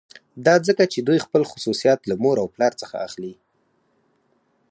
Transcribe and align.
دا 0.45 0.55
ځکه 0.67 0.83
چې 0.93 0.99
دوی 1.07 1.19
خپل 1.25 1.41
خصوصیات 1.51 1.99
له 2.09 2.15
مور 2.23 2.37
او 2.43 2.47
پلار 2.55 2.73
څخه 2.81 2.95
اخلي 3.07 3.33